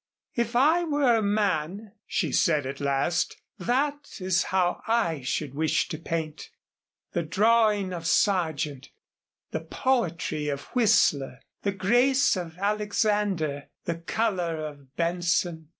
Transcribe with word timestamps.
"If 0.33 0.55
I 0.55 0.83
were 0.83 1.15
a 1.17 1.21
man," 1.21 1.91
she 2.07 2.31
said 2.31 2.65
at 2.65 2.79
last, 2.79 3.37
"that 3.59 4.15
is 4.19 4.45
how 4.45 4.81
I 4.87 5.21
should 5.21 5.53
wish 5.53 5.87
to 5.89 5.99
paint, 5.99 6.49
the 7.11 7.21
drawing 7.21 7.93
of 7.93 8.07
Sargent, 8.07 8.89
the 9.51 9.59
poetry 9.61 10.47
of 10.49 10.63
Whistler, 10.73 11.39
the 11.61 11.71
grace 11.73 12.35
of 12.35 12.57
Alexander, 12.57 13.67
the 13.85 13.93
color 13.97 14.59
of 14.65 14.95
Benson. 14.95 15.69